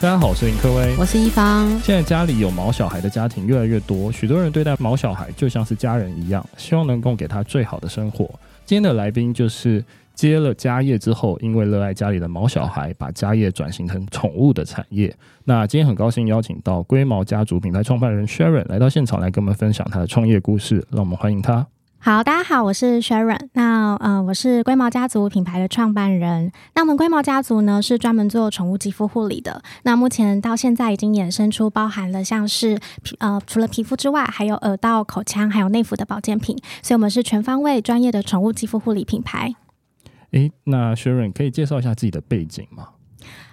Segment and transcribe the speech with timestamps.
[0.00, 1.68] 大家好，我是林科威，我是一方。
[1.80, 8.24] 现在家里有毛小孩的家庭越来越多，许多人对待毛小孩就像是家人一样，希望能够给他最好的生活。
[8.64, 15.12] 今天的来宾就是接了家业之后，因为热爱家里的毛小孩，把家业转型成宠物的产业。
[15.42, 20.76] 那今天很高兴邀请到龟毛家族品牌创办人 Sharon 来到现场，来跟我们分享他的创业故事。
[20.92, 21.66] 让我们欢迎他。
[22.00, 23.48] 好，大家好，我是 Sharon。
[23.54, 26.52] 那呃，我是龟毛家族品牌的创办人。
[26.74, 29.60] 那我们龟毛家族呢，是专门做宠物肌肤护理的。
[29.82, 36.56] 那目前到现在已经衍生出包含了像是皮呃，除了皮肤之外，还有耳道、口腔，还有内服的保健品。
[36.82, 39.56] 所以，我们是全方位专业的宠物肌肤护理品牌。
[40.30, 42.90] 诶，那 Sharon 可以介绍一下自己的背景吗？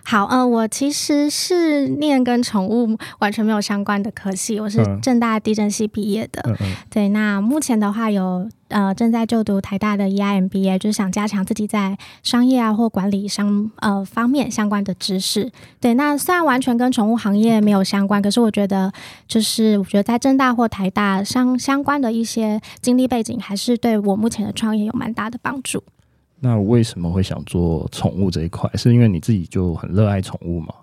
[0.07, 6.43] 好，呃，我其实是念跟宠物完全没有相关的科系，我是正大地震系毕业的。
[6.45, 15.51] 嗯嗯、对，那目前的话有呃正在就读台大的 EIMBA，就是想加强自己在商业啊或管理商呃方面相关的知识。
[15.81, 18.93] 对，那虽然完全跟宠物行业没有相关，可是我觉得
[19.27, 25.81] 就是我觉得在正大或台大相相关的一些经历背景，还是对我目前的创业有蛮大的帮助。
[26.39, 28.69] 那为什么会想做宠物这一块？
[28.75, 30.73] 是因为你自己就很热爱宠物吗？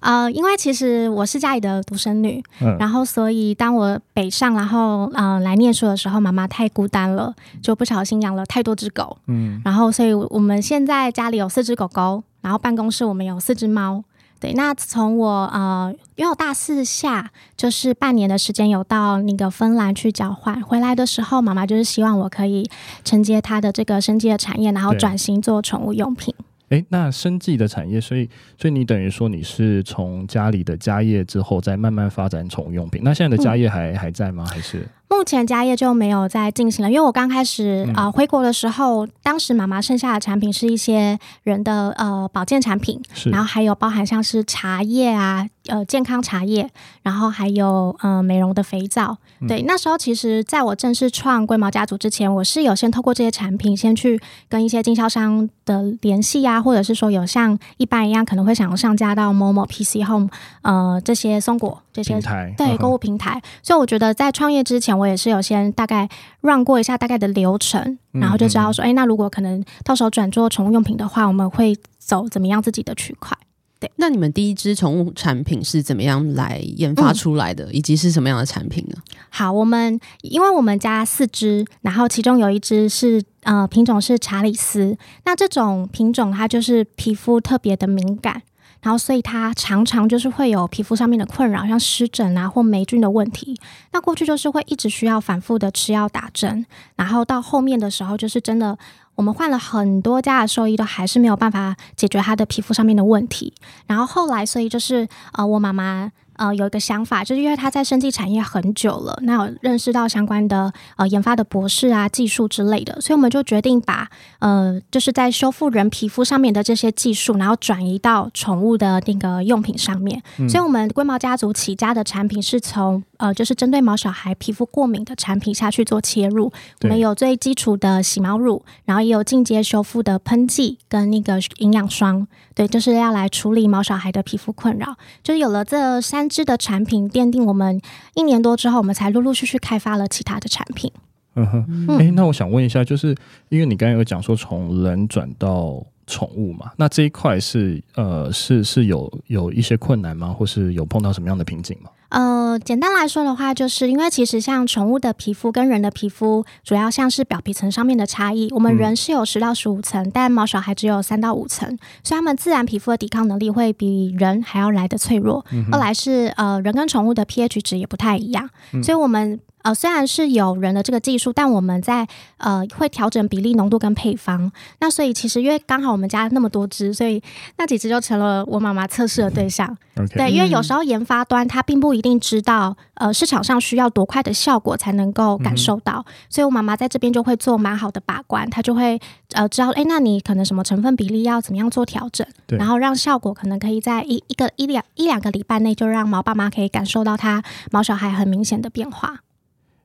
[0.00, 14.04] 呃，因为其实我是家里的独生女，嗯，然后所以当我北上，然后呃来念书的时候，妈妈太孤单了，就不小心养了太多只狗，嗯，然后所以我们现在家里有四只狗狗，然后办公室我们有四只猫。
[14.44, 22.68] 对，那从我呃，因为我大四下就是半年的时间，有到那个芬兰去交换，回来的时候，妈妈就是希望我可以
[23.06, 26.34] 承接她的这个生计的产业，然后转型做宠物用品。
[26.68, 28.28] 哎，那生计的产业，所以
[28.58, 33.00] 所以你等于说你是从家里的家业之后，再慢慢发展宠物用品。
[33.02, 34.44] 那现在的家业还、嗯、还在吗？
[34.46, 34.86] 还是？
[35.08, 46.68] 目前家业就没有再进行了，因为我刚开始啊、呃、回国的时候，当时妈妈剩下的产品是一些人的呃保健产品，然后还有包含像是茶叶啊，呃健康茶叶，
[47.02, 49.16] 然后还有呃美容的肥皂。
[49.46, 60.28] 对，那时候其实在我正式创龟毛家族之前，我是有先透过这些产品先去跟一些经销商的联系啊，或者是说有像一般一样可能会想要上架到 Momo、PC Home
[60.62, 62.18] 呃这些松果这些
[62.56, 65.04] 对购物平台，所以我觉得在创业之前我。
[65.04, 66.08] 我也是有先大概
[66.40, 73.36] run 过一下大概的流程，然后就知道说，哎、嗯嗯欸，那如果可能到时候转做宠物用品的话，我们会走怎么样自己的区块？
[73.78, 78.96] 对，那你们第一支宠物产品是怎么样来研发出来的，嗯、以及是什么样的产品呢？
[79.28, 84.96] 好，我们因为我们家四只，然后其中有一只是呃品种是查理斯，
[85.26, 88.40] 那这种品种它就是皮肤特别的敏感。
[88.84, 93.58] 然后，所以他常常就是会有皮肤上面的困扰，像湿疹啊或霉菌的问题。
[93.92, 98.78] 那过去就是会一直需要反复的吃药打针，然后到后面的时候，就是真的
[99.14, 103.54] 我们换了很多家的兽医，都还是没有办法解决他的皮肤上面的问题。
[103.86, 106.12] 然后后来，所以就是呃，我妈妈。
[106.36, 114.08] 呃，有一个想法，就是因为他在生技产业很久了，那有认识到相关的呃研发的博士啊、技术之类的，所以我们就决定把
[114.38, 120.22] 呃，就是在修复人皮肤上面的这些技术，然后转移到宠物的那个用品上面。
[120.38, 126.52] 嗯、所以，我们龟毛家族起家的产品是从呃，就是针对毛小孩皮肤过敏的产品下去做切入。
[126.82, 132.26] 我们有最基础的洗毛乳，然后也有进阶修复的喷剂跟那个营养霜。
[132.54, 134.96] 对，就是要来处理毛小孩的皮肤困扰。
[135.22, 137.80] 就是有了这三支的产品，奠定我们
[138.14, 140.90] 一年多之后，我们才陆陆续续开发了其他的产品。
[141.36, 143.14] 嗯哼，哎、欸，那我想问一下，就是
[143.48, 150.28] 因为你刚刚有讲说从人转到宠物嘛，那这一块是呃是是有有一些困难吗？
[150.28, 151.90] 或是有碰到什么样的瓶颈吗？
[152.14, 158.48] 呃，简单来说的话，就是因为其实像宠物的皮肤跟人的皮肤，主要像是表皮层上面的差异。
[158.52, 161.68] 我们人是有十到十五层，但毛小孩只有三到五层，
[162.04, 165.44] 所以他们自然皮肤的抵抗能力会比人还要来的脆弱。
[165.50, 169.40] 嗯、二来是呃，人跟宠物的 pH 值也不太一样，嗯、所以我们。
[169.64, 172.06] 呃，虽然是有人的这个技术，但我们在
[172.36, 174.52] 呃会调整比例、浓度跟配方。
[174.80, 177.22] 那所以其实因为刚好我们家那么多只，所以
[177.56, 179.76] 那几只就成了我妈妈测试的对象。
[180.14, 189.00] 对，因为有时候研发端它并不一定知道呃市场上需要多快的效果才能够感受到，嗯、所以我妈妈在这边就会做蛮好的把关，她就会
[189.32, 199.20] 呃知道，哎，那你可能什么成分比例要怎么样做调整，然后让效果可能可以在一一个一两一两个礼拜内就让毛爸妈可以感受到它毛小孩很明显的变化。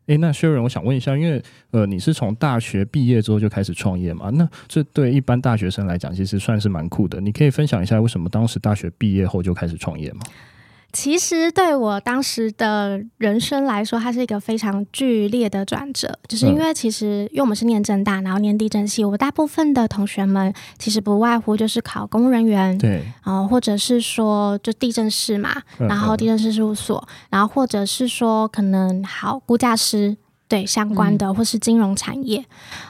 [0.10, 4.32] 诶，那薛仁我想问一下，因为呃，你是从大学毕业之后就开始创业嘛？
[4.32, 7.22] 那这对一般大学生来讲，其实算是蛮酷的。
[7.22, 10.22] 你可以分享一下为什么当时大学毕业后就开始创业吗？
[10.92, 32.44] 其实对我当时的人生来说，它是一个非常剧烈的转折，就是因为其实因为我们是念正大，然后念地震系，我大部分的同学们其实不外乎就是考公务人员，对，然后或者是说就地政士嘛，然后地震师事务所，然后或者是说可能好估价师对相关的，或是金融产业，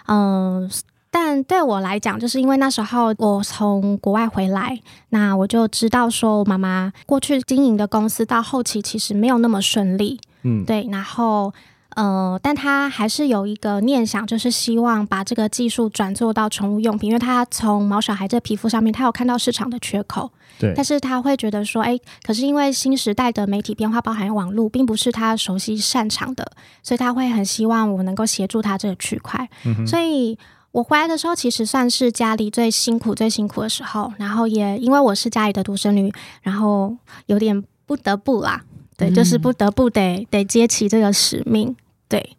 [0.07, 0.63] 嗯。
[0.63, 0.69] 呃
[1.11, 4.79] 但对我来讲，就是因为那时候我从国外回来，
[5.09, 10.87] 那我就知道说，我妈妈过去经营的公司到后期其实没有那么顺利，嗯，对。
[10.91, 11.51] 然后，
[11.95, 20.73] 呃，但她还是有一个念想，就是希望把这个技术转做到宠物用品，因为她从毛小孩这皮肤上面，她有看到市场的缺口，对。
[20.75, 26.51] 但是她会觉得说，哎，可是因为新时代的媒体变化，包含网络，并不是她熟悉擅长的，
[26.83, 30.37] 所以她会很希望我能够协助她这个区块，嗯，所以。
[30.71, 34.13] 我回来的时候，其实算是家里最辛苦、最辛苦的时候。
[34.17, 36.13] 然后也因为我是家里的独生女，
[36.43, 36.95] 然后
[37.25, 38.63] 有点不得不啦，
[38.95, 41.75] 对，嗯、就是不得不得得接起这个使命。
[42.07, 42.37] 对，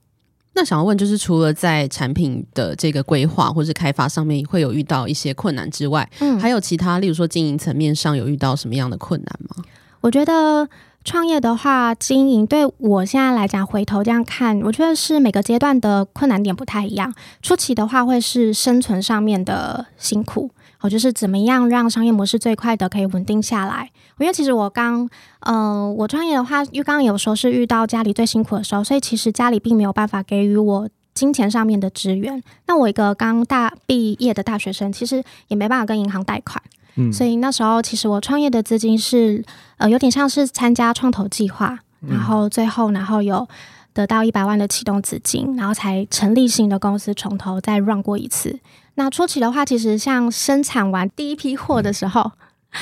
[0.54, 9.64] 那想要问，就是除了在产品的这个规划或是开发上面会有遇到一些困难之外，嗯，还有其他，例如说经营层面上有遇到什么样的困难吗？
[10.00, 10.68] 我觉得。
[11.02, 17.12] 创业的话，经营对我现在来讲，回头这样看，我觉得是每个阶段的困难点不太一样。
[17.40, 20.50] 初期的话，会是生存上面的辛苦，
[20.80, 23.90] 哦，就是怎么样让商业模式最快的可以稳定下来。
[24.18, 25.08] 因为其实我刚，
[25.40, 32.42] 嗯、我创业的话，因为刚刚有时候是遇到家里最辛苦的时候，所以其实家里并没有办法给予我金钱上面的支援。
[32.66, 36.62] 那我一个刚大毕业的大学生，其实也没办法跟银行贷款。
[36.96, 39.44] 嗯，所以那时候其实我创业的资金是，
[39.78, 43.46] 呃，有点像是参加创投计划，然后最后然后有
[43.92, 48.58] 得到一百万的启动资金，然后才成立新的公司，从头再 run 过一次。
[48.94, 52.32] 那初期的话，其实像生产完第一批货的时候，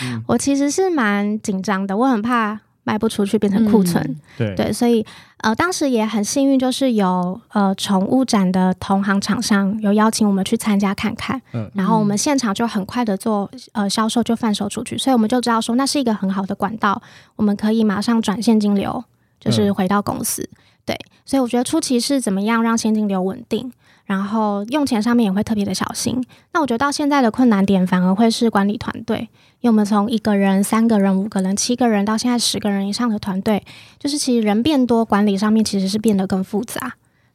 [0.02, 2.60] 嗯，我其实是蛮紧张的，我很怕。
[2.88, 5.04] 卖不出去变成库存，嗯、对对，所以
[5.42, 17.02] 呃，当时也很幸运，就是有呃宠物展的同行厂商有邀请我们去参加看看，嗯，然后我们现场就很快的做呃销售就贩售出去，所以我们就知道说那是一个很好的管道，
[17.36, 19.04] 我们可以马上转现金流，
[19.38, 20.56] 就是回到公司，嗯、
[20.86, 23.70] 对，所以我觉得初期是怎么样让现金流稳定。
[24.08, 26.24] 然后用钱上面也会特别的小心。
[26.54, 29.28] 那我觉得到现在的困难点反而会是管理团队，
[29.60, 33.64] 因为我们从一个人、三个人、五个人、七个人到现在十个人以上的团队，
[33.98, 36.94] 就是其实人变多，管理上面其实是变得更复杂。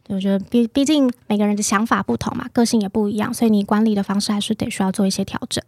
[0.09, 5.63] 我觉得毕毕竟每个人的想法不同嘛，个性也不一样，所以你管理的方式还是得需要做一些调整。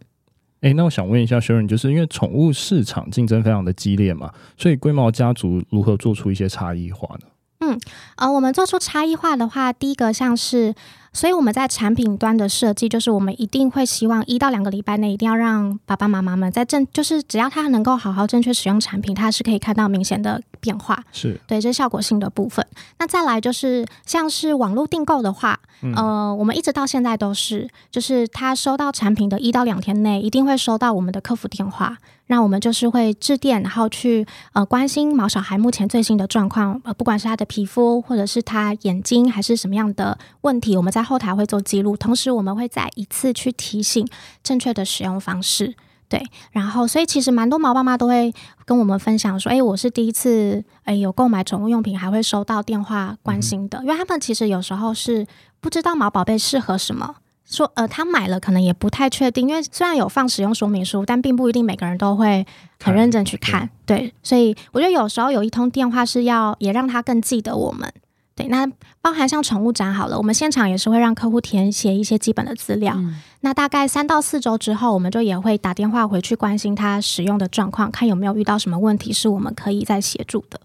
[0.60, 7.26] 诶，那我想问一下 Sharon，就是因为宠物市场竞争非常的激烈嘛，所以龟毛家族如何做出一些差异化呢？
[7.60, 7.80] 嗯，
[8.16, 10.74] 呃，我们做出差异化的话，第一个像是，
[11.16, 21.02] 所以我们在产品端的设计，就是我们一定会希望一到两个礼拜内，一定要让爸爸妈妈们在正，就是只要他能够好好正确使用产品，他是可以看到明显的变化。
[21.12, 22.62] 是对，这是效果性的部分。
[22.98, 31.96] 那再来就是像是网络订购的话，嗯、呃，我们一直到现在都是，就是他收到产品的一到两天内，一定会收到我们的客服电话。
[32.28, 44.06] 那我们就是会致电，然后去呃关心毛小孩目前最新的状况，呃，不管是他的皮肤，或者是他眼睛，还是什么样的问题，我们在后台会做记录，同时我们会再一次去提醒
[44.42, 45.74] 正确的使用方式。
[46.08, 48.32] 对，然后所以其实蛮多毛爸妈都会
[48.64, 55.26] 跟我们分享说，哎，我是第一次哎有购买宠物用品，还会收到电话关心的，嗯、因为他们其实有时候是
[55.60, 57.16] 不知道毛宝贝适合什么。
[57.48, 62.44] 说呃，他买了可能也不太确定，因为虽然有放使用说明书，但并不一定每个人都会
[62.82, 63.70] 很认真去看。
[63.86, 67.90] 对，对，所以我觉得有时候有一通电话是要也让他更记得我们。
[68.34, 68.66] 对，那
[69.00, 72.92] 包含像宠物展好了，我们现场也是会让客户填写一些基本的资料。
[72.96, 80.60] 嗯、那大概三到四周之后，我们就也会打电话回去关心他使用的状况，看有没有遇到什么问题是我们可以再协助的。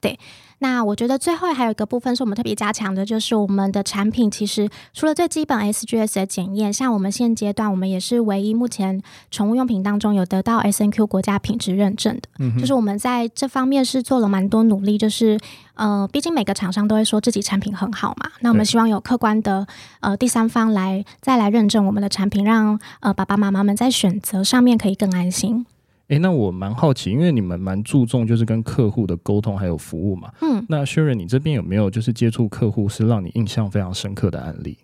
[0.00, 0.18] 对。
[0.58, 15.38] 那我觉得最后还有一个部分是我们特别加强的，就是我们的产品其实除了最基本 SGS 的检验，像我们现阶段我们也是唯一目前宠物用品当中有得到 SNQ 国家品质认证的，嗯、就是我们在这方面是做了蛮多努力，就是
[15.74, 19.66] 呃，毕竟每个厂商都会说自己产品很好嘛，那我们希望有客观的
[20.00, 25.66] 呃第三方来再来认证我们的产品，让呃爸爸妈妈们在选择上面可以更安心。
[26.08, 30.30] 诶，那我蛮好奇，因为你们蛮注重就是跟客户的沟通还有服务嘛。
[30.40, 34.78] 嗯，那 Sharon，你这边有没有就是接触客户是让你印象非常深刻的案例？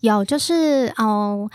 [0.00, 1.48] 有，就是哦，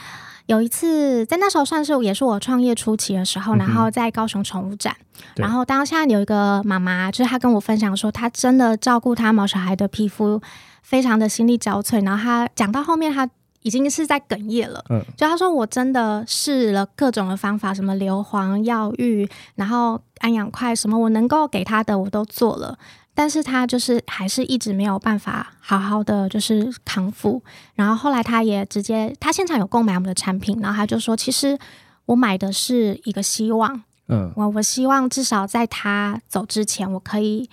[0.46, 4.96] 有一次在那时候算是也是我创业初期的时候，嗯、然后在高雄宠物展，
[5.36, 10.42] 对然后当下有一个妈妈，就是她跟我分享说，她真的照顾她毛小孩的皮肤
[10.82, 13.30] 非常的心力交瘁，然后她讲到后面她。
[13.62, 14.84] 已经是在哽咽了。
[14.90, 22.78] 嗯，就他说我真的试了各种的方法，什么硫磺药浴，然后安养块，什么我能够给他的我都做了，
[23.14, 27.42] 但是他就是还是一直没有办法好好的就是康复。
[27.76, 31.58] 然后后来他也直接，他现场有购买我们的产品，然后他就说，其实
[32.06, 37.50] 我买的是一个希望，嗯，我我希望至少在他走之前，我可以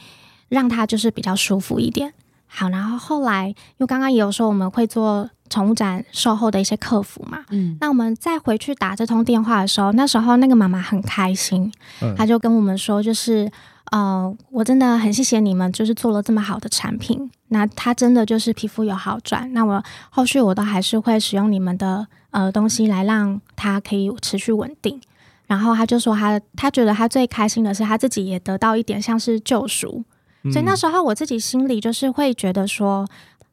[0.48, 2.14] 让他就是比较舒服一点。
[2.46, 13.50] 好，然后后来，因为刚刚也有说我们会做宠物展售后的一些客服嘛，嗯，那我们再回去打这通电话的时候，那时候那个妈妈很开心，嗯，她就跟我们说，就是
[13.90, 25.00] 呃，我真的很谢谢你们，就是做了这么好的产品，那她真的就是皮肤有好转，那我后续我都还是会使用你们的呃东西来让它可以持续稳定，
[25.46, 30.04] 然后她就说她她觉得她最开心的是她自己也得到一点像是救赎。
[30.52, 33.04] 所以那时候我自己心里就是会觉得说，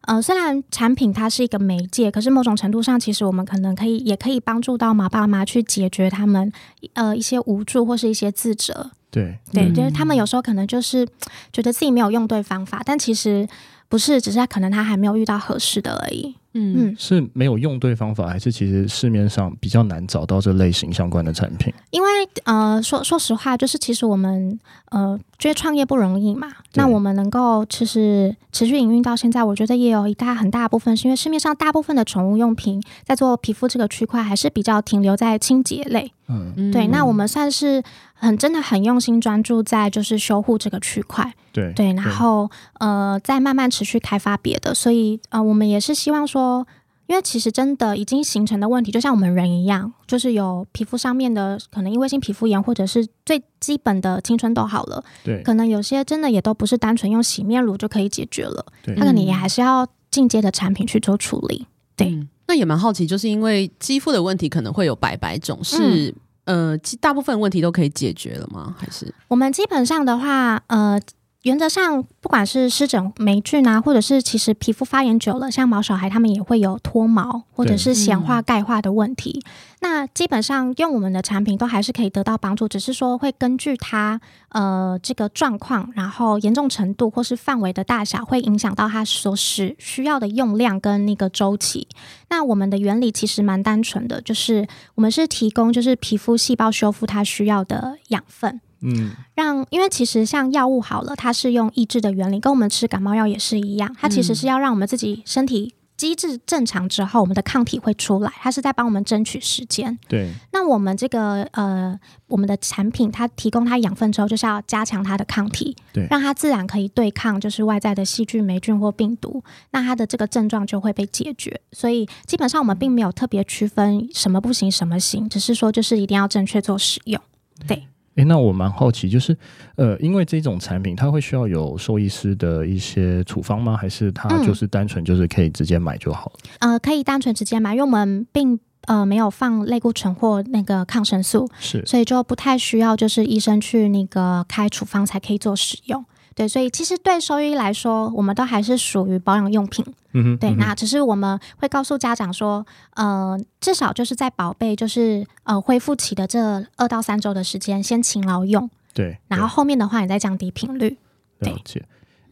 [0.05, 6.51] 呃，虽然产品它是一个媒介，可是某种程度上，其实我们可能可以也可以帮助到马爸妈去解决他们
[6.93, 8.91] 呃一些无助或是一些自责。
[9.09, 11.07] 对对，就是他们有时候可能就是
[11.51, 13.47] 觉得自己没有用对方法，但其实
[13.87, 16.35] 不是，只是可能他还没有遇到合适的而已。
[16.53, 21.73] 嗯，是没有用对方法，还是其实市面上比较难找到这类型相关的产品？
[21.91, 22.07] 因为
[22.43, 24.59] 呃，说说实话，就是其实我们
[24.91, 26.47] 呃，觉得创业不容易嘛。
[26.75, 36.11] 那我们能够其实持续营运到现在，我觉得也有一大很大部分是因为市面上大部分的宠物用品在做皮肤这个区块，还是比较停留在清洁类。
[36.27, 36.87] 嗯，对。
[36.87, 37.83] 那我们算是
[38.23, 41.33] 很真的很用心专注在就是修护这个区块。
[41.51, 42.49] 对对，然后
[42.79, 46.65] 呃，再慢慢持续开发别的，所以呃，我们也是希望说，
[47.05, 61.67] 因为其实真的已经形成的问题，就像我们人一样，就是有皮肤上面的可能因为性皮肤炎，或者是最基本的青春痘好了，对，可能有些真的也都不是单纯用洗面乳就可以解决了，对，它可能也还是要进阶的产品去做处理。
[61.95, 66.15] 对，嗯、那也蛮好奇，就是因为肌肤的问题可能会有百百种，是、嗯、
[66.45, 68.75] 呃，大部分问题都可以解决了吗？
[68.77, 70.99] 还是我们基本上的话，呃。
[71.43, 79.43] 原则上，不管是湿疹、霉菌啊，或者是其实皮肤发炎久了，像毛小孩他们也会有脱毛或者是显化、钙化的问题。
[79.43, 91.89] 嗯、那基本上用我们的产品都还是可以得到帮助，只是说会根据它呃这个状况，然后严重程度或是范围的大小，会影响到它所需需要的用量跟那个周期。
[92.29, 98.61] 那我们的原理其实蛮单纯的，就是我们是提供就是皮肤细胞修复它需要的养分。
[98.83, 109.97] 嗯，让因为其实像药物好了，它是用抑制的原理，跟我们吃感冒药也是一样，它其实是要让我们自己身体机制正常之后，我们的抗体会出来，它是在帮我们争取时间。
[110.09, 111.97] 对，那我们这个呃，
[112.27, 121.61] 我们的产品它提供它养分之后，就是要加强它的抗体，对，让它自然可以对抗就是外在的细菌、霉菌或病毒，那它的这个症状就会被解决。
[121.71, 127.21] 所以基本上我们并没有特别区分什么不行，什么行，只是说就是一定要正确做使用，
[127.65, 127.87] 对。
[128.15, 129.35] 诶，那我蛮好奇，就是
[129.75, 133.75] 呃，因为这种产品它会需要有兽医师的一些处方吗？
[133.75, 136.39] 还是它就是单纯就是可以直接买就好了？
[136.59, 146.05] 嗯、呃，可以单纯直接买，因为我们并呃没有放类固醇或那个抗生素，是，所以就不太需要就是医生去那个开处方才可以做使用。
[146.35, 149.85] 对，所以其实对兽医来说，我们都还是属于保养用品。
[150.13, 158.69] 嗯哼，对，嗯，那只是我们会告诉家长说，呃，至少就是在宝贝就是呃恢复期的这二到三周的时间，先勤劳用。
[158.93, 160.97] 对，然后后面的话，你再降低频率。
[161.39, 161.83] 了解。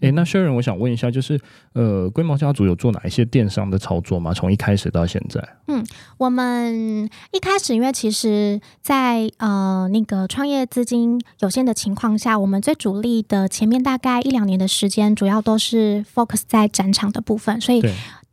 [0.02, 1.40] 诶，那 Sharon，我想问一下，就是
[1.74, 4.34] 呃，龟毛家族有做哪一些电商的操作吗？
[4.34, 5.42] 从一开始到现在？
[5.68, 5.86] 嗯，
[6.18, 17.82] 我们一开始因为其实在，在呃那个创业资金有限的情况下，我们最主力的前面大概一两年的时间，主要都是 focus 在展场的部分，所以。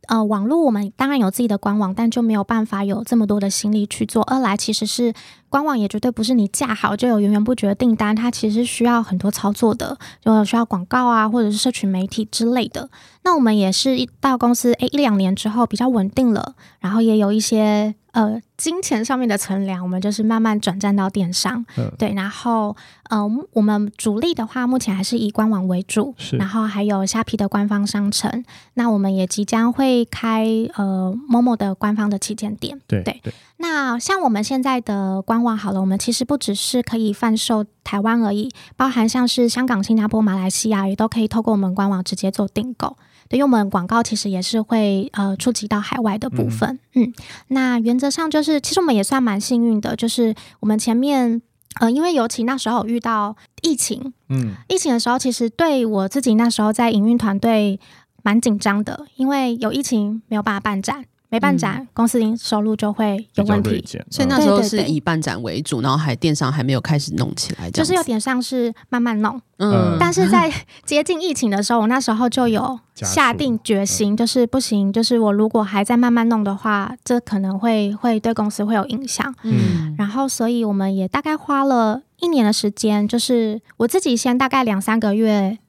[0.09, 4.23] 呃，网络我们当然有自己的官网，但就没有办法有这么多的心力去做。
[4.23, 5.13] 二来，其实是
[5.49, 12.89] 官网也绝对不是你架好就有源源不绝的订单，它其实需要很多操作的，就需要广告啊，或者是社群媒体之类的。
[13.23, 17.93] 那我们也是一到公司，诶，一两年之后比较稳定了，然后也有一些。
[18.19, 22.13] 呃，金钱上面的存粮，我们就是慢慢转战到电商，嗯、对。
[22.13, 22.75] 然后，
[23.09, 26.35] 呃，我们主力的话，目前还是以官网为主，是。
[26.35, 30.45] 然后还有虾皮的官方商城，那我们也即将会开
[30.75, 33.21] 呃 Momo 的官方的旗舰店，对对。
[33.55, 42.97] 那像我们现在的官网好了，我们其实不只是可以贩售台湾而已，包含像是香港、新加坡、马来西亚也都可以透过我们官网直接做订购。
[43.29, 47.13] 对，因为我们广告其实也是会呃触及到海外的部分，嗯，嗯，
[47.49, 51.41] 那原则上就是，其实我们也算蛮幸运的，就是我们前面
[51.79, 57.79] 呃，因为尤其那时候遇到疫情，嗯，疫情的时候，其实对我自己那时候在营运团队
[58.23, 63.83] 蛮紧张的，因为有疫情没有办法办展，没办展，嗯、公司营收入就会有问题。
[64.09, 69.39] 所以那时候是以办展为主，然后还电商还没有开始弄起来，就是有点像是慢慢弄。
[69.57, 70.51] 嗯，但是在
[70.85, 79.33] 接近疫情的时候，我那时候就有下定决心，就是不行，就是我如果还在慢慢弄的话，这可能会会对公司会有影响。
[79.43, 85.59] 嗯，然后所以我们也大概花了一年的时间，就是我自己先大概两三个月。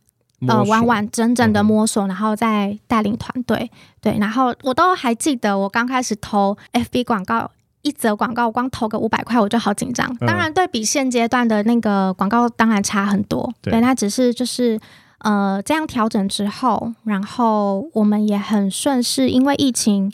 [0.48, 3.70] 呃，完完整整的摸索，然后再带领团队，
[4.00, 7.50] 对，然后我都还记得，我刚开始投 FB 广告，
[7.82, 10.14] 一则广告光投个五百块，我就好紧张。
[10.18, 13.52] 当然，对比现阶段的那个广告，当然差很多。
[13.60, 14.80] 对，那只是就是
[15.18, 20.10] 呃，这样调整之后，然后我们也很顺势，因为疫情，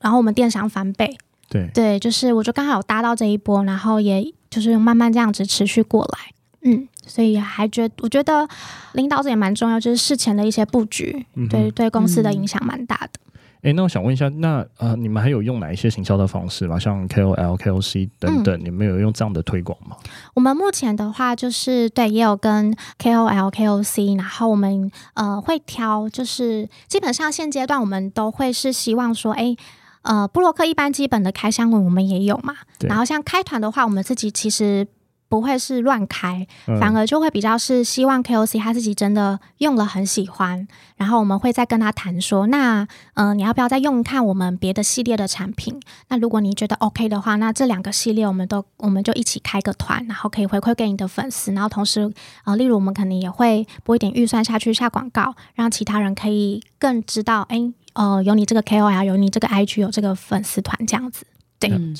[0.00, 1.18] 然后我们电商翻倍。
[1.50, 6.18] 对对，就是我就刚好有搭到这一波，然后也就是慢慢这样子持续过来。
[6.60, 8.46] 嗯，所以还觉我觉得
[8.92, 13.18] 领导者也蛮重要，就是事前的一些布局，嗯、对对公司的影响蛮大的。
[13.60, 16.78] 哎、欸，那我想问一下，那呃，你们还有用哪一些行销的方式吗？
[16.78, 19.96] 像 KOL、KOC 等等，嗯、你们有用这样的推广吗？
[20.34, 29.56] 我们目前的话，就是对，也有跟 KOL、KOC，然后我们呃会挑，就是基本上现阶段我们都会是希望说，哎、欸，
[30.02, 34.86] 呃，布洛克一般基本的开箱文我们也有嘛，然后像开团的话，我们自己其实。
[35.28, 36.46] 不会是乱开，
[36.80, 40.66] 反而就会比较是希望 KOC 他自己真的用了很喜欢，
[40.96, 42.82] 然后我们会再跟他谈说，那
[43.14, 45.78] 嗯、呃，你要不要再用看我们别的系列的产品？
[46.08, 52.10] 那如果你觉得 OK 的话，那这两个系列我们都我们就一起开个团，然后可以回馈给你的粉丝，然后同时
[52.44, 61.26] 呃，例如我们可能也会拨一点预算下去下广告，让其他人可以更知道，哎，呃，有你这个 KOL，有你这个 IG，有这个粉丝团这样子，
[61.58, 61.70] 对。
[61.70, 61.94] 嗯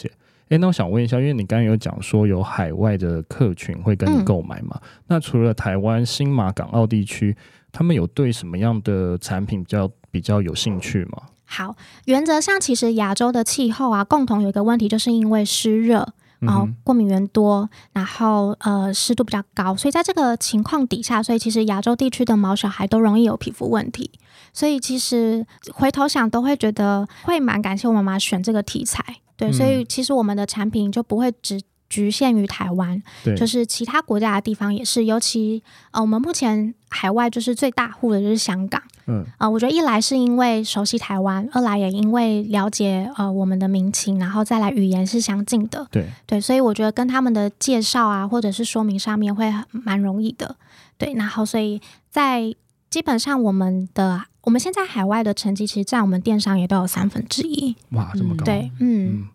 [0.49, 4.81] 哎，那我想问一下，因为你刚刚有讲说有海外的客群会跟你购买嘛？
[4.83, 7.37] 嗯、那除了台湾、新马、港澳地区，
[7.71, 11.23] 他们有对什么样的产品比较比较有兴趣吗？
[11.45, 11.77] 好，
[12.07, 16.07] 原则上其实亚洲的气候啊，共同有一个问题，就是因为湿热，
[16.41, 24.11] 然后过敏源多，然后呃湿度比较高，所以在这个情况底下，所以其实亚洲地区的毛小孩都容易有皮肤问题。
[24.53, 29.03] 所以其实回头想，都会觉得会蛮感谢我妈妈选这个题材。
[29.39, 35.07] 对，所以其实我们的产品就不会只局限于台湾，对就是其他国家的地方也是。
[35.07, 50.57] 尤其呃，我们目前海外就是最大户的就是香港，嗯啊、呃，我觉得一来是因为熟悉台湾，二来也因为了解呃我们的民情，然后再来语言是相近的，对对，所以我觉得跟他们的介绍啊或者是说明上面会蛮容易的，
[50.99, 51.15] 对。
[51.15, 52.55] 然后所以在
[52.91, 54.25] 基本上我们的。
[54.43, 57.77] 我们现在海外的成绩，其实占我们电商也都有三分之一。
[57.91, 58.45] 哇，这么高！
[58.45, 59.29] 对，嗯。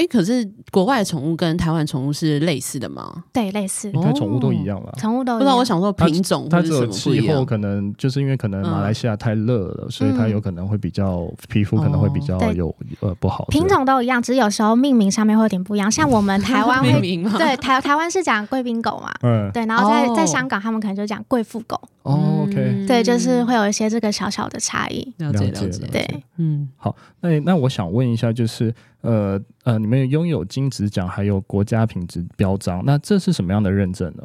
[0.00, 3.22] 哎，可是国外的宠物跟台湾宠物是类似的吗？
[3.34, 3.90] 对，类似。
[3.92, 5.34] 你看宠物都一样了，宠物都。
[5.34, 13.44] 不知道，我想说品种它只有气候可能就是因为可能马来西亚太热了，所以它有可能会比较皮肤可能会比较有呃不好。
[13.50, 15.90] 品种都一样，只是有时候命名上面会有点不一样。
[15.90, 16.92] 像我们 台湾会
[17.36, 21.78] 对台台湾是讲贵宾狗嘛，嗯，对，然后在在香港他们可能就讲贵妇狗。
[22.04, 25.12] 哦，OK，对，就是会有一些这个小小的差异。
[25.18, 28.74] 了解了解，对，嗯，好，那那我想问一下，就是。
[29.02, 34.24] 呃呃，你们拥有金质奖，还有国家品质标章，那这是什么样的认证呢？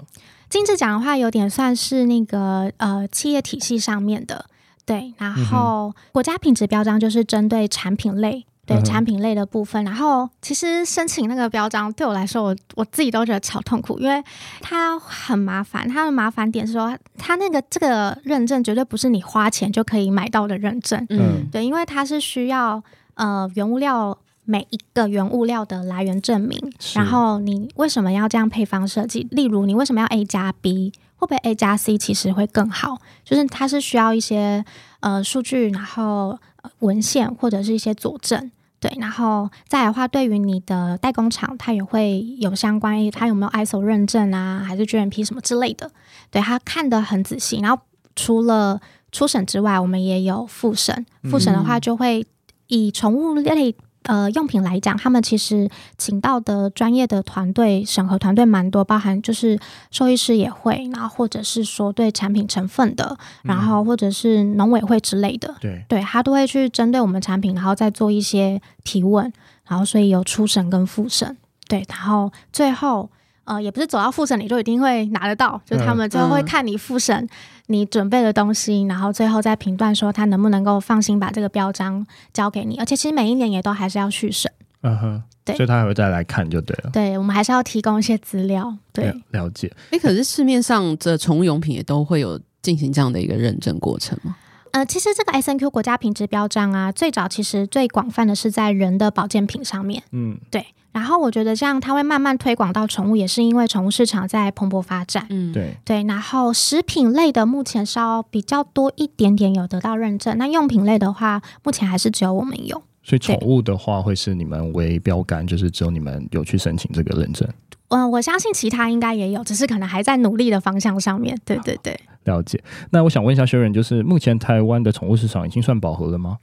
[0.50, 4.46] 金质奖的话，有点算是那个呃企业体系上面的，
[4.86, 5.14] 对。
[5.18, 9.84] 然后国家品质标章就是针对产品类，对、产品类的部分。
[9.84, 14.24] 然后其实申请那个标章对我来说，我我自己都觉得超痛苦，因为
[14.62, 15.88] 它很麻烦。
[15.88, 22.84] 它的麻烦点是说，它那个这个认证绝对不是你花钱就可以买到的认证，嗯，对，因为它是需要
[23.16, 24.18] 呃原物料。
[24.46, 26.58] 每一个原物料的来源证明，
[26.94, 29.28] 然后你为什么要这样配方设计？
[29.32, 30.94] 例如，你为什么要 A 加 B？
[31.18, 32.98] 会不会 A 加 C 其实会更好？
[33.24, 34.64] 就是它是需要一些
[35.00, 36.38] 呃数据，然后
[36.80, 38.92] 文献或者是一些佐证，对。
[39.00, 45.90] 然后再来的话，对于你的代工厂，它也会有相关于，它有没有 ISO 认证啊，还是 GMP 什么之类的？
[46.30, 47.60] 对，它看得很仔细。
[47.62, 47.82] 然后
[48.16, 48.80] 除了
[49.12, 51.06] 初审之外，我们也有复审。
[51.32, 52.28] 复审的话，就会
[52.68, 53.74] 以宠物类。
[54.06, 59.60] 呃，用品来讲，他们其实请到的专业的团队审核团队蛮多，包含就是
[59.92, 69.32] 兽医师也会，然后或者是说对产品成分的，然后或者是农委会之类的，嗯、对，对他都会去针对我们产品，然后再做一些提问，
[69.68, 71.36] 然后所以有初审跟复审，
[71.68, 73.10] 对，然后最后。
[73.48, 77.30] 呃，也不是走到复审你就一定会拿得到，就他们最后会看你复审
[77.68, 82.78] 你准备的东西，嗯、然后最后再评断说他能不能够放心把这个标章交给你。
[82.78, 84.52] 而且其实每一年也都还是要续审，
[84.82, 86.90] 嗯哼，对，所以他还会再来看就对了。
[86.92, 89.72] 对，我们还是要提供一些资料，对，了，解。
[89.92, 94.36] 哎，可是市面上的宠物用品也都会有进行这样的一个认证过程吗？
[94.76, 100.04] 呃，其实这个 SNQ 国家品质标章啊，最早其实最广泛的是在人的保健品上面。
[100.12, 100.66] 嗯，对。
[100.92, 105.26] 然后我觉得这样它会慢慢推广到宠物，也是因为宠物市场在蓬勃发展。
[105.30, 106.04] 嗯，对对。
[106.04, 112.84] 然后食品类的目前稍比较多一点点有得到认证，那用品类的话，目前还是只有我们有。
[113.02, 117.48] 所以宠物的话，会是你们为标杆，就是只有你们有去申请这个认证。
[117.90, 121.40] 嗯、呃，我相信其他应该也有，只是可能还在努力的方向上面。
[121.46, 122.62] 对对对，了解。
[122.92, 126.38] 那我想问一下 Sharon，就是目前台湾的宠物市场已经算饱和了吗？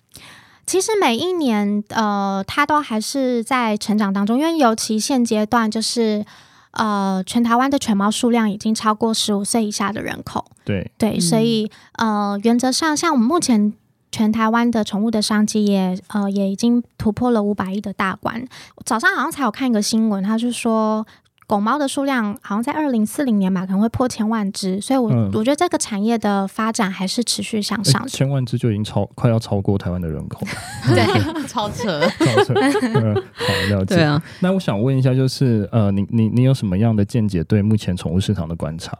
[0.64, 6.24] 其实每一年，呃，它都还是在成长当中，因为尤其现阶段，就是
[6.70, 10.44] 呃，全台湾的犬猫数量已经超过十五岁以下的人口。
[10.64, 13.72] 对对，所以呃，原则上，像我们目前
[14.12, 18.46] 全台湾的宠物的商机也呃也已经突破了五百亿的大关。
[18.85, 21.05] 早上好像才有看一个新闻，他是说。
[21.53, 28.09] 狗猫的数量好像在二零四零年吧，可能会破千万只，所以我，我、嗯、我觉得这个产业的发展还是持续向上的。
[28.09, 30.53] 千万只就已经超快要超过台湾的人口了，
[30.97, 31.05] 对，
[31.47, 32.55] 超车，超车。
[32.55, 33.97] 嗯、好了解。
[33.97, 37.45] 对啊，那我想问一下，就是呃，你你你有什么样的见解？
[37.45, 38.97] 对目前宠物市场的观察？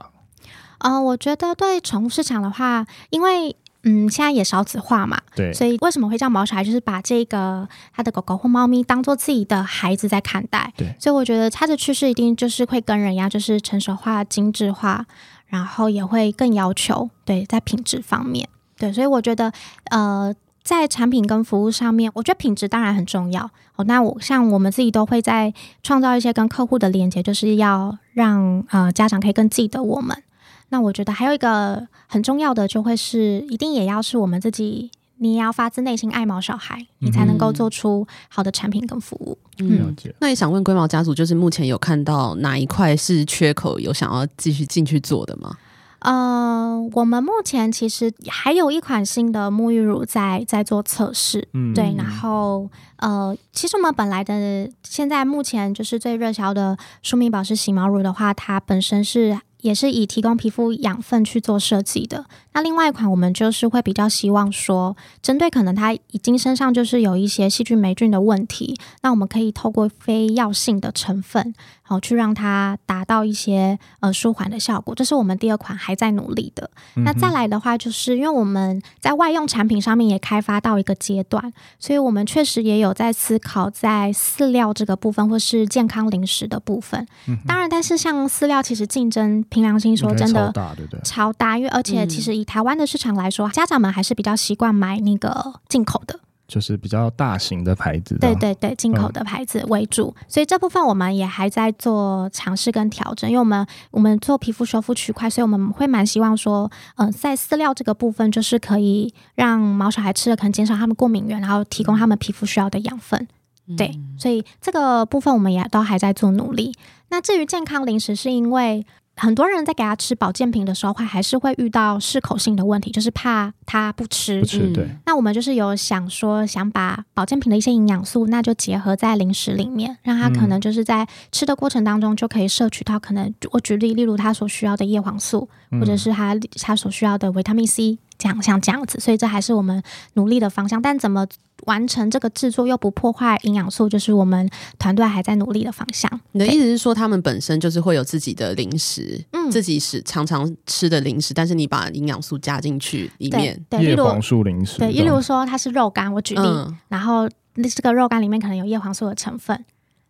[0.81, 3.57] 呃，我觉得对宠物市场的话，因为。
[3.85, 6.63] 嗯，现在也少子化嘛，对，所以为什么会叫毛小孩？
[6.63, 15.05] 就是把这个他的狗狗或猫咪当做自己的孩子在看待，对，所以我觉得它的趋势一定就是会跟人一样，就是成熟化、精致化，
[15.47, 19.53] 然后也会更要求，对，在品质方面，对，所以我觉得，
[19.91, 23.51] 呃，在产品跟服务上面，我觉得品质当然很重要。
[23.75, 30.23] 哦，那我像我们自己都会在创造一些跟客户的连接，就是要让呃家长可以更记得我们。
[30.73, 39.37] 那我觉得还有一个很重要的，就会是一定也要是我们自己，你也要发自内心爱毛小孩，你才能够做出好的产品跟服务。
[39.59, 40.15] 嗯，了解。
[40.19, 45.55] 那也想问龟毛家族，就是目前有看到哪一块是缺口，有想要继续进去做的吗？
[45.99, 51.95] 呃，我们目前其实还有一款新的沐浴乳在在做测试，嗯，对。
[51.99, 59.39] 然后呃，其实我们本来的现在目前就是最热销的舒敏保湿洗毛乳的话，它本身是。
[59.63, 62.27] 也是以提供皮肤养分去做设计的。
[62.53, 74.95] 那另外一款，我们就是会比较希望说，针对可能它已经身上就是有一些细菌、霉菌的问题，那我们可以透过非药性的成分，好去让它达到一些呃舒缓的效果。
[74.95, 76.71] 这是我们第二款还在努力的。
[76.97, 87.07] 嗯、那再来的话，就是因为我们在外用产品上面也开发到一个阶段，所以我们确实也有在思考在饲料这个部分，或是健康零食的部分。
[87.27, 91.01] 嗯、当然，但是像饲料，其实竞争凭良心说真的超大，对对？
[91.03, 98.17] 超大，因为而且其实以台湾的市场来说，家长们还是比较习惯买那个进口的，就是比较大型的牌子。
[98.19, 103.31] 对对对，进口的牌子为主，嗯、所以这部分我们也还在做尝试跟调整。
[103.31, 113.27] 因为我们我们做皮肤修复区块，所以我们会蛮希望说，嗯、呃，在饲料这个部分，就是可以让毛小孩吃了，可能减少他们过敏源，然后提供他们皮肤需要的养分。
[113.69, 116.75] 嗯、对，所以这个部分我们也都还在做努力。
[117.11, 118.85] 那至于健康零食，是因为。
[119.15, 124.41] 很多人在给他吃保健品的时候，会还是会遇到适口性的问题，就是怕他不吃。
[124.41, 124.89] 不吃，对。
[125.07, 137.99] 那我们就是有想说，想把保健品的一些营养素，那就结合在零食里面，让他可能就是在吃的过程当中就可以摄取到可能，我举例，例如他所需要的叶黄素，或者是他他所需要的维他命 C。
[138.23, 139.83] 这样像这样子，所以这还是我们
[140.15, 140.81] 努力的方向。
[140.81, 141.27] 但怎么
[141.67, 146.09] 完成这个制作又不破坏营养素，就是我们团队还在努力的方向。
[146.31, 159.65] 你的意思是说，他们本身就是会有自己的零食，嗯，自己是常常吃的零食，但是你把营养素加进去里面，对，叶黄素零食，对，例如说它是肉干，我举例，嗯、然后那这个肉干里面可能有叶黄素的成分，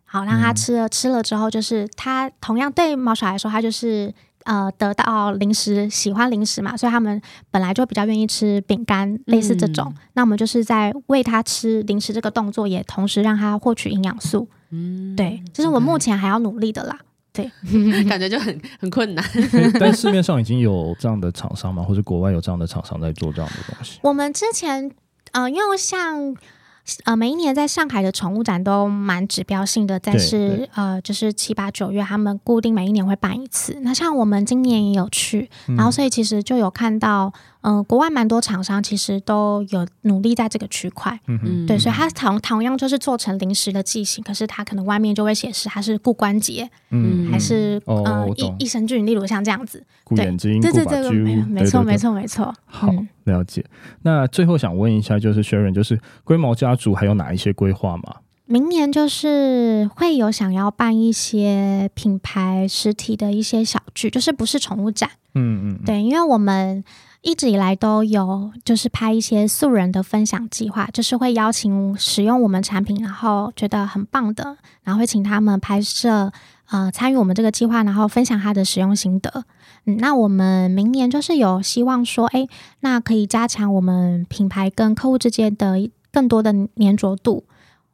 [0.05, 4.13] 好让他吃了、嗯、吃了之后，就是他同样对毛小孩来说，他就是。
[4.45, 9.91] 呃，得到零食，喜欢零食嘛，所以他们本来就比较愿意吃饼干，类似这种。
[9.95, 14.47] 嗯、那我们就是在喂他吃零食这个动作，也同时让他获取营养素。
[14.71, 16.99] 嗯，对，这是我们目前还要努力的啦。
[17.31, 17.49] 对，
[18.07, 19.25] 感觉就很很困难。
[19.79, 21.81] 但市面 上已经有这样的厂商吗？
[21.81, 23.99] 或者国外有这样的厂商在做这样的东西？
[24.03, 24.91] 我们之前，
[25.31, 26.35] 呃，因为像。
[27.05, 33.77] 呃，每一年在上海的宠物展都蛮指标性的，但是呃，就是七八九月他们固定每一年会办一次。
[33.81, 37.33] 那像我们今年也有去，嗯、然后所以其实就有看到。
[37.63, 52.53] 嗯、呃，国外蛮多厂商其实都有努力在这个区块，嗯哼，对，所以它同同样就是做成临时的剂型，可是它可能外面就会显示它是固关节，嗯，还是、哦、呃益益生菌，例如像这样子，顾眼睛，对对对对，没错没错没错。
[52.65, 52.89] 好，
[53.23, 53.65] 了解。
[54.01, 58.17] 那最后想问一下，就是 Sharon，就是龟毛家族还有哪一些规划吗？
[58.45, 66.83] 明年就是会有想要办一些品牌实体的一些小聚，就是不是宠物展，嗯，嗯嗯，对，因为我们。
[67.23, 76.29] 一直以来都有，就是拍一些素人的分享计划，就是会邀请使用我们产品，然后觉得很棒的，然后会请他们拍摄，
[76.69, 79.45] 呃，参与我们这个计划，然后分享他的使用心得。
[79.85, 82.45] 嗯，那我们明年就是有希望说，哎，
[82.81, 87.45] 那可以加强我们品牌跟客户之间的更多的粘着度。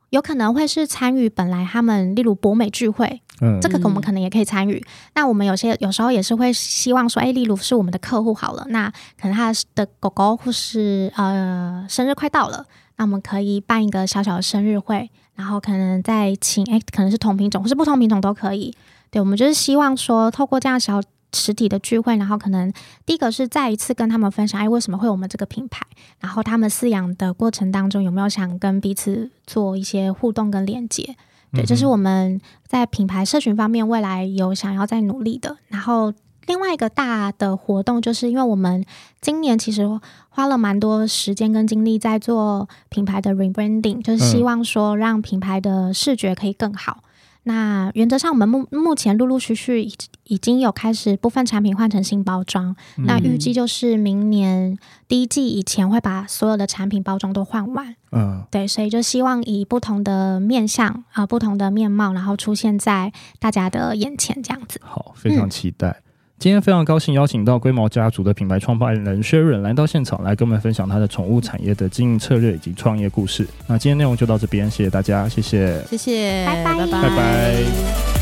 [0.10, 3.22] 有可能会是参与本来他们例如博美聚会，
[3.62, 4.84] 这个我们可能也可以参与。
[5.16, 12.66] 那我们有些有时候也是会希望说，哎，例如是我们的客户好了，那可能他的狗狗或是呃生日快到了，
[12.98, 18.76] 那我们可以办一个小小的生日会，然后可能再请哎，可能是同品种或是不同品种都可以。
[19.12, 21.02] 对，我们就是希望说，透过这样小。
[21.32, 22.74] 实体的聚会，然后可能
[23.06, 25.86] 第一个是再一次跟他们分享，哎，为什么会有我们这个品牌？
[26.20, 31.16] 然后他们饲养的过程当中有没有想跟彼此做一些互动跟连接？
[31.52, 35.58] 对，这是我们在品牌社群方面未来有想要再努力的。
[35.68, 36.14] 然后
[36.46, 38.86] 另外一个大的活动，就是因为我们
[39.22, 39.88] 今年其实
[40.30, 47.04] 花了蛮多时间跟精力在做品牌的 rebranding，就是希望说让品牌的视觉可以更好。
[47.50, 49.92] 那原则上，我们目目前陆陆续续已
[50.26, 52.76] 已经有开始部分产品换成新包装。
[52.96, 57.96] 嗯、那预计就是明年第一季以前会把所有的产品包装都换完。
[58.12, 64.80] 嗯，对，所以就希望以不同的面向啊、呃，不同的面貌，然后出现在大家的眼前，这样子。
[64.84, 65.90] 好，非常期待。
[65.90, 66.04] 嗯
[66.40, 73.46] 今天非常高兴邀请到龟毛家族的品牌创办人 Sharon 来到现场，来跟我们分享他的宠物产业的经营策略以及创业故事。
[73.68, 78.19] 那今天内容就到这边，谢谢大家，谢谢，谢谢，拜拜，拜拜。